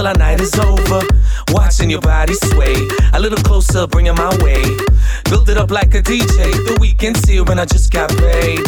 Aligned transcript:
till 0.00 0.06
our 0.06 0.14
night 0.14 0.40
is 0.40 0.58
over. 0.58 1.02
Watching 1.48 1.90
your 1.90 2.00
body 2.00 2.32
sway, 2.32 2.88
a 3.12 3.20
little 3.20 3.42
closer, 3.44 3.86
bring 3.86 4.06
it 4.06 4.14
my 4.14 4.32
way. 4.42 4.62
Build 5.28 5.50
it 5.50 5.58
up 5.58 5.70
like 5.70 5.94
a 5.94 6.00
DJ. 6.00 6.36
The 6.68 6.78
weekend's 6.80 7.22
here 7.28 7.44
and 7.50 7.60
I 7.60 7.66
just 7.66 7.92
got 7.92 8.08
paid. 8.16 8.64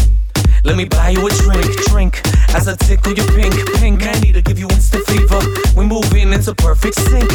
Let 0.65 0.77
me 0.77 0.85
buy 0.85 1.11
you 1.11 1.27
a 1.27 1.31
drink, 1.31 1.65
drink. 1.89 2.21
As 2.55 2.69
I 2.69 2.75
tickle 2.77 3.15
your 3.15 3.27
pink, 3.29 3.55
pink. 3.81 4.03
I 4.03 4.13
need 4.21 4.35
to 4.35 4.43
give 4.43 4.59
you 4.59 4.69
instant 4.69 5.07
fever. 5.07 5.41
We 5.75 5.87
move 5.87 6.13
in, 6.13 6.35
it's 6.35 6.49
a 6.49 6.55
perfect 6.55 6.97
sync. 6.97 7.31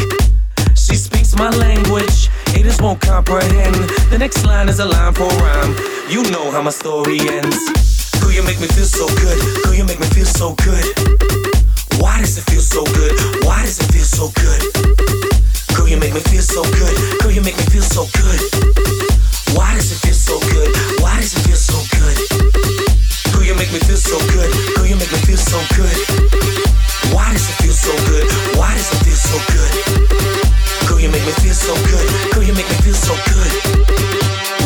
She 0.76 0.94
speaks 0.94 1.34
my 1.34 1.50
language, 1.50 2.28
haters 2.54 2.80
won't 2.80 3.00
comprehend. 3.00 3.74
The 4.12 4.18
next 4.18 4.44
line 4.46 4.68
is 4.68 4.78
a 4.78 4.84
line 4.84 5.14
for 5.14 5.26
rhyme. 5.42 5.74
You 6.08 6.22
know 6.30 6.52
how 6.52 6.62
my 6.62 6.70
story 6.70 7.18
ends. 7.18 7.58
Girl, 8.20 8.30
you 8.30 8.44
make 8.44 8.60
me 8.60 8.68
feel 8.68 8.86
so 8.86 9.06
good. 9.22 9.64
Girl, 9.64 9.74
you 9.74 9.84
make 9.84 9.98
me 9.98 10.06
feel 10.06 10.26
so 10.26 10.54
good. 10.54 11.57
Why 11.98 12.20
does 12.20 12.38
it 12.38 12.44
feel 12.50 12.60
so 12.60 12.84
good? 12.94 13.12
Why 13.44 13.62
does 13.62 13.78
it 13.78 13.90
feel 13.90 14.06
so 14.06 14.30
good? 14.38 14.60
Girl, 15.74 15.88
you 15.88 15.98
make 15.98 16.14
me 16.14 16.20
feel 16.30 16.42
so 16.42 16.62
good. 16.62 16.94
Girl, 17.20 17.30
you 17.30 17.42
make 17.42 17.56
me 17.56 17.64
feel 17.74 17.82
so 17.82 18.06
good. 18.14 18.40
Why 19.58 19.74
does 19.74 19.90
it 19.90 19.98
feel 20.06 20.14
so 20.14 20.38
good? 20.50 20.70
Why 21.02 21.18
does 21.18 21.34
it 21.34 21.42
feel 21.42 21.58
so 21.58 21.78
good? 21.98 22.16
Girl, 23.34 23.42
you 23.42 23.54
make 23.58 23.72
me 23.72 23.80
feel 23.82 23.98
so 23.98 24.18
good. 24.30 24.50
Girl, 24.76 24.86
you 24.86 24.94
make 24.94 25.10
me 25.10 25.18
feel 25.26 25.38
so 25.42 25.58
good. 25.74 25.98
Why 27.10 27.32
does 27.34 27.50
it 27.50 27.56
feel 27.66 27.74
so 27.74 27.92
good? 28.06 28.26
Why 28.54 28.74
does 28.74 28.88
it 28.94 29.00
feel 29.02 29.18
so 29.18 29.38
good? 29.50 29.72
Girl, 30.86 31.00
you 31.00 31.10
make 31.10 31.26
me 31.26 31.32
feel 31.42 31.54
so 31.54 31.74
good. 31.90 32.06
Girl, 32.30 32.44
you 32.46 32.54
make 32.54 32.68
me 32.68 32.78
feel 32.86 32.94
so 32.94 33.14
good. 33.26 33.52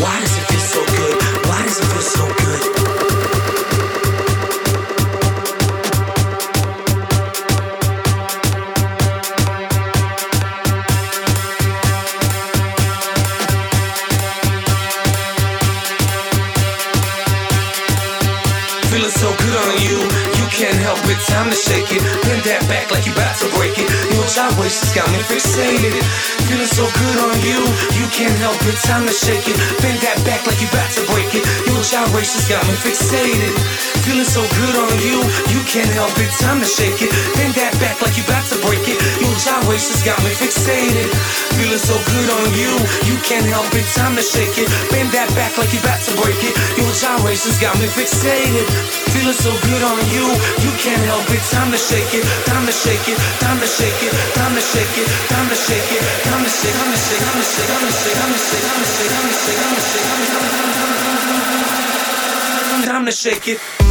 Why 0.04 0.20
does 0.20 0.36
it 0.36 0.44
feel 0.52 0.60
so 0.60 0.80
good? 0.84 1.14
Why 1.48 1.62
does 1.64 1.80
it 1.80 1.88
feel 1.96 2.02
so 2.04 2.24
good? 2.44 3.11
Time 21.42 21.50
to 21.50 21.58
shake 21.58 21.90
it. 21.90 21.98
Bend 22.22 22.38
that 22.46 22.62
back 22.70 22.86
like 22.94 23.02
you 23.02 23.10
about 23.10 23.34
to 23.42 23.50
break 23.58 23.74
it. 23.74 23.90
Your 24.14 24.22
gyrations 24.30 24.94
got 24.94 25.10
me 25.10 25.18
fixated. 25.26 25.90
Feeling 26.46 26.70
so 26.70 26.86
good 26.86 27.18
on 27.18 27.34
you, 27.42 27.58
you 27.98 28.06
can't 28.14 28.38
help 28.38 28.62
it. 28.62 28.78
Time 28.86 29.10
to 29.10 29.10
shake 29.10 29.50
it. 29.50 29.58
Bend 29.82 29.98
that 30.06 30.22
back 30.22 30.46
like 30.46 30.62
you 30.62 30.70
about 30.70 30.86
to 30.94 31.02
break 31.10 31.34
it. 31.34 31.42
Your 31.66 31.82
gyrations 31.82 32.46
got 32.46 32.62
me 32.70 32.78
fixated. 32.78 33.50
Feeling 34.06 34.22
so 34.22 34.46
good 34.54 34.76
on 34.86 34.94
you, 35.02 35.18
you 35.50 35.58
can't 35.66 35.90
help 35.90 36.14
it. 36.22 36.30
Time 36.38 36.62
to 36.62 36.68
shake 36.70 37.02
it. 37.02 37.10
Bend 37.34 37.58
that 37.58 37.74
back 37.82 37.98
like 37.98 38.14
you 38.14 38.22
about 38.22 38.46
to 38.46 38.62
break 38.62 38.86
it. 38.86 39.02
Your 39.18 39.34
gyrations 39.42 40.06
got 40.06 40.22
me 40.22 40.30
fixated. 40.38 41.10
Feeling 41.58 41.82
so 41.82 41.98
good 42.06 42.28
on 42.38 42.54
you, 42.54 42.70
you 43.10 43.18
can't 43.26 43.46
help 43.50 43.66
it. 43.74 43.86
Time 43.98 44.14
to 44.14 44.22
shake 44.22 44.62
it. 44.62 44.70
Bend 44.94 45.10
that 45.10 45.26
back 45.34 45.58
like 45.58 45.74
you 45.74 45.82
about 45.82 46.06
to 46.06 46.14
break 46.22 46.38
it. 46.38 46.54
Your 46.78 46.94
gyrations 46.94 47.58
got 47.58 47.74
me 47.82 47.90
fixated. 47.90 48.66
Feeling 49.10 49.34
so 49.34 49.50
good 49.66 49.82
on 49.82 49.98
you, 50.14 50.26
you 50.62 50.70
can't 50.78 51.02
help 51.02 51.26
it. 51.26 51.31
Time 51.32 51.70
to 51.72 51.78
shake 51.78 52.12
it, 52.12 52.24
time 52.44 52.66
to 52.66 52.72
shake 52.72 53.08
it, 53.08 53.16
time 53.40 53.58
to 53.58 53.66
shake 53.66 54.02
it, 54.04 54.12
time 54.36 54.52
to 54.54 54.60
shake 54.60 54.96
it, 54.96 55.06
time 55.28 55.48
to 55.48 55.54
shake 55.56 55.92
it, 55.92 56.02
time 56.22 56.44
to 56.44 56.50
shake, 56.50 56.74
time 56.76 56.92
to 56.92 56.96
shake, 56.98 57.20
time 57.20 57.40
to 57.40 57.44
shake, 57.44 57.68
time 57.68 57.80
to 57.80 57.96
shake, 57.96 58.12
time 58.12 58.32
to 58.32 58.38
shake, 58.38 58.60
time 58.60 58.76
to 58.76 58.92
shake, 58.92 59.08
time 59.08 59.24
to 59.24 59.36
shake, 59.40 59.56
time 59.56 59.72
to 59.72 59.80
shake, 62.80 62.86
time 62.86 63.04
to 63.06 63.12
shake 63.12 63.48
it. 63.48 63.81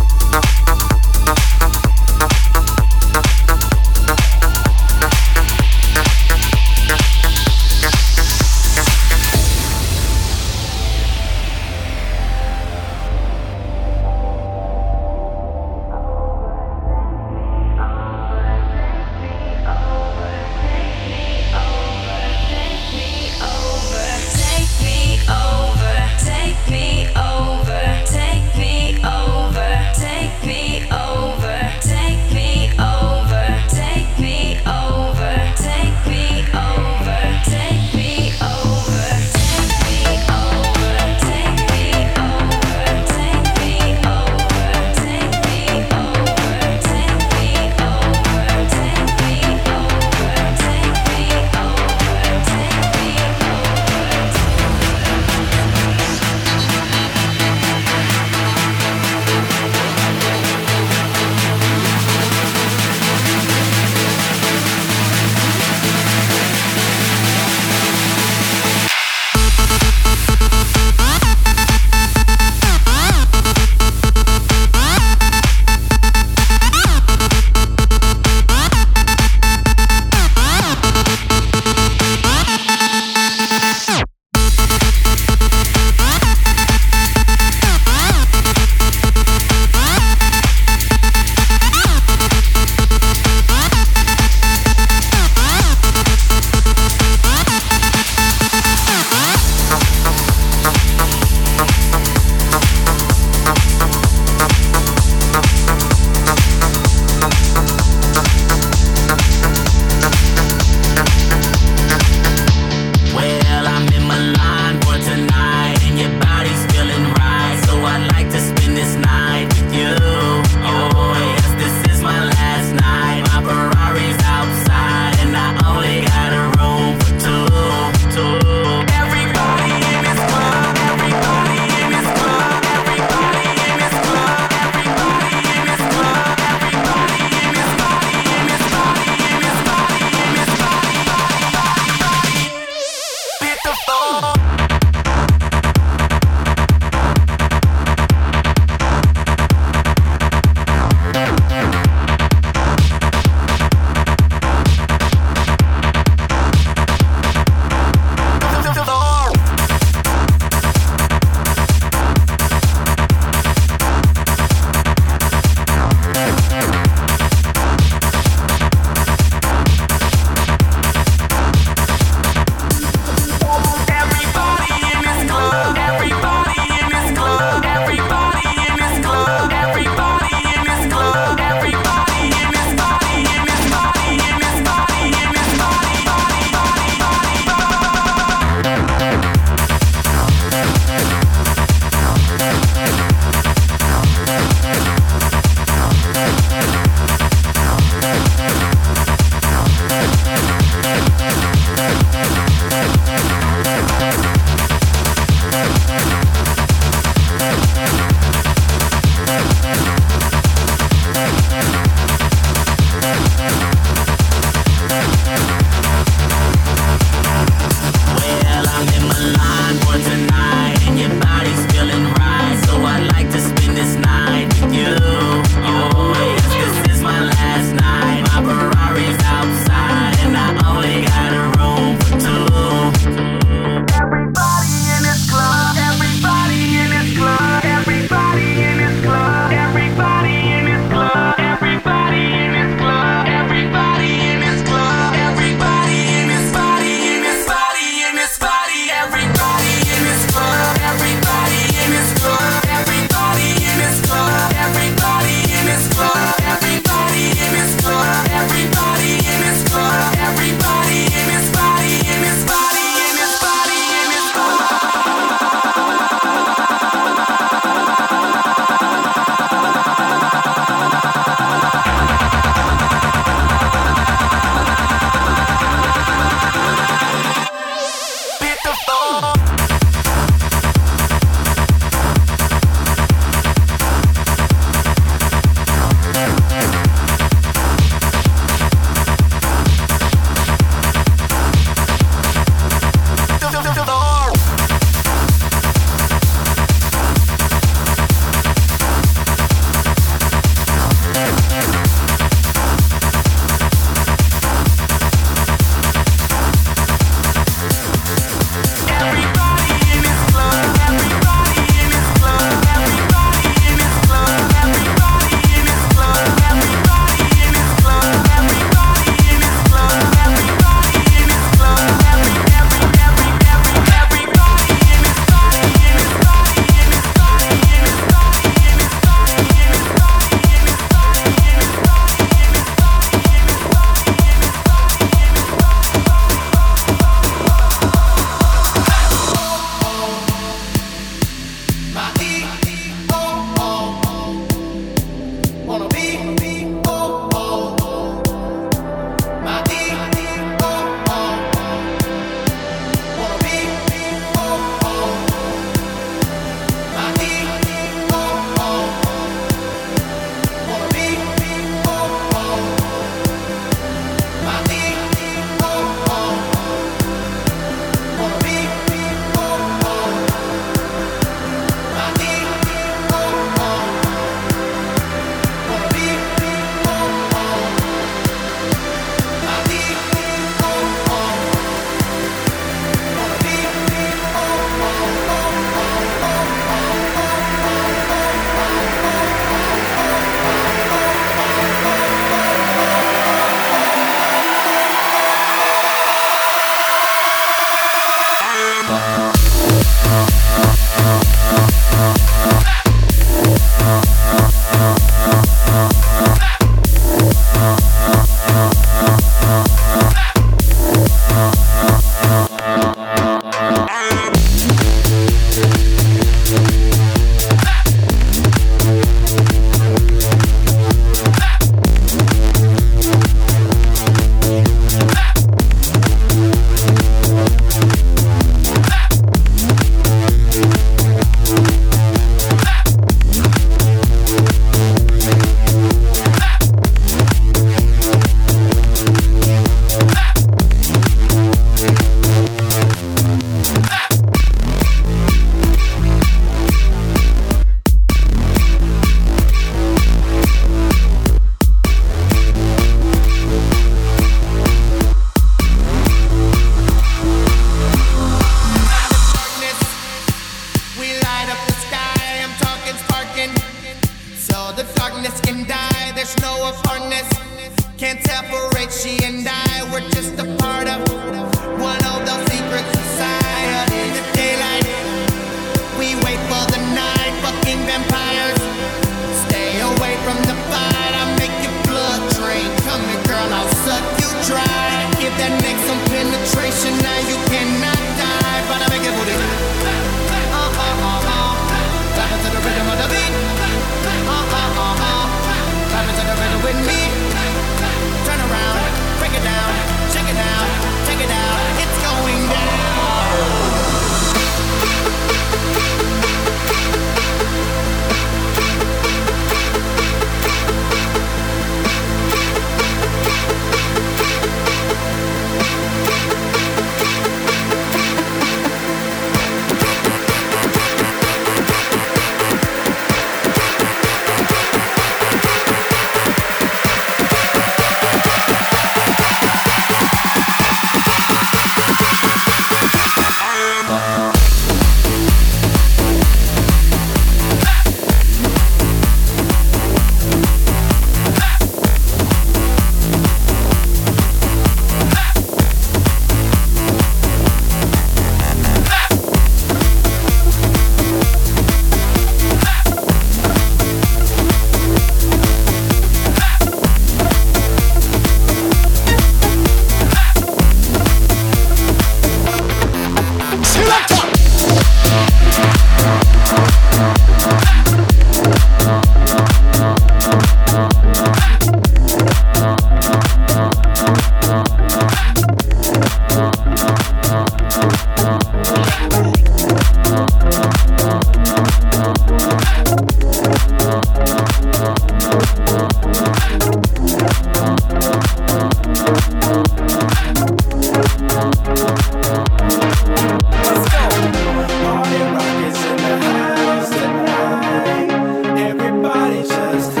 just 599.47 600.00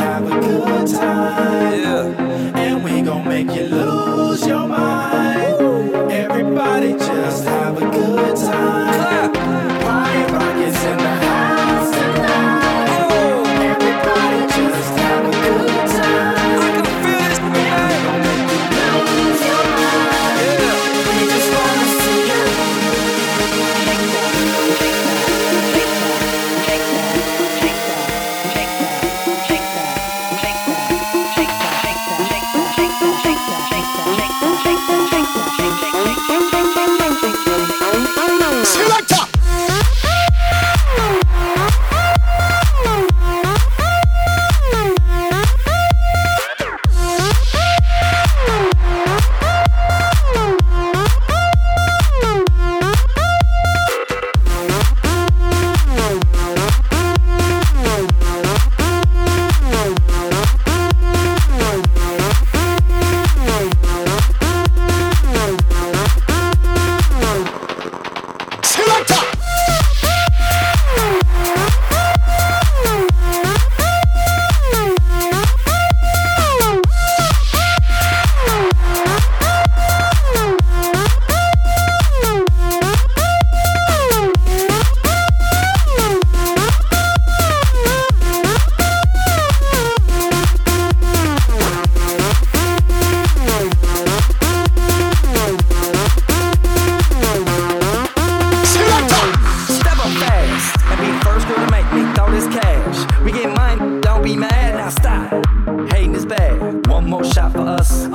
more 107.11 107.25
shot 107.25 107.51
for 107.51 107.59
us, 107.59 108.07